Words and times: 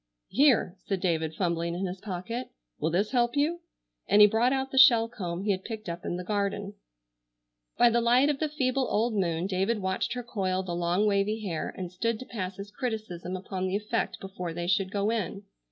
"Here!" 0.29 0.75
said 0.79 0.99
David, 0.99 1.35
fumbling 1.35 1.75
in 1.75 1.85
his 1.85 2.01
pocket, 2.01 2.49
"will 2.79 2.89
this 2.89 3.11
help 3.11 3.35
you?" 3.37 3.59
and 4.07 4.19
he 4.19 4.25
brought 4.27 4.51
out 4.51 4.71
the 4.71 4.79
shell 4.79 5.07
comb 5.07 5.43
he 5.43 5.51
had 5.51 5.63
picked 5.63 5.87
up 5.87 6.03
in 6.03 6.17
the 6.17 6.23
garden. 6.23 6.73
By 7.77 7.91
the 7.91 8.01
light 8.01 8.27
of 8.27 8.39
the 8.39 8.49
feeble 8.49 8.87
old 8.89 9.13
moon 9.13 9.45
David 9.45 9.77
watched 9.77 10.13
her 10.13 10.23
coil 10.23 10.63
the 10.63 10.73
long 10.73 11.05
wavy 11.05 11.41
hair 11.45 11.71
and 11.77 11.91
stood 11.91 12.17
to 12.17 12.25
pass 12.25 12.55
his 12.57 12.71
criticism 12.71 13.35
upon 13.37 13.67
the 13.67 13.75
effect 13.75 14.19
before 14.19 14.53
they 14.55 14.65
should 14.65 14.89
go 14.91 15.11
in. 15.11 15.43